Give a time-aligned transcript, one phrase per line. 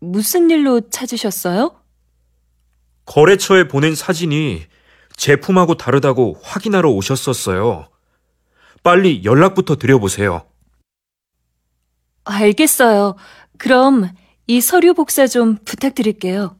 [0.00, 1.76] 무슨 일로 찾으셨어요?
[3.04, 4.62] 거래처에 보낸 사진이
[5.16, 7.88] 제품하고 다르다고 확인하러 오셨었어요.
[8.82, 10.46] 빨리 연락부터 드려보세요.
[12.24, 13.16] 알겠어요.
[13.58, 14.08] 그럼
[14.46, 16.56] 이 서류 복사 좀 부탁드릴게요.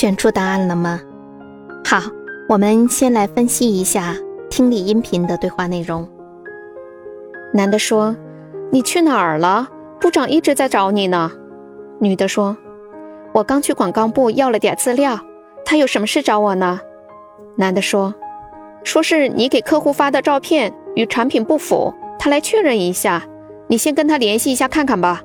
[0.00, 1.00] 选出答案了吗？
[1.84, 2.00] 好，
[2.48, 4.14] 我们先来分析一下
[4.48, 6.08] 听力音频的对话内容。
[7.52, 8.14] 男的说
[8.70, 9.66] ：“你去哪儿了？
[9.98, 11.32] 部长一直在找你呢。”
[11.98, 12.56] 女的说
[13.34, 15.18] ：“我刚去广告部要了点资料，
[15.64, 16.78] 他有什么事找我呢？”
[17.58, 18.14] 男的说
[18.84, 23.24] ：“说是你给客户发的照片与产品不符，他来确认一下，
[23.66, 25.20] 你先跟他联系一下看看吧。”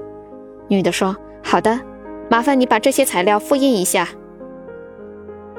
[0.67, 1.79] 女的说：“好的，
[2.27, 4.09] 麻烦你把这些材料复印一下。”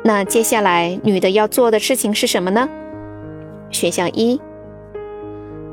[0.04, 2.68] 那接下来女的要做的事情是什么呢？
[3.70, 4.40] 选项一，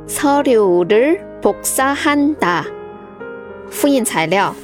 [0.07, 2.65] 서류를복사한 다，
[3.71, 4.55] 复印材料。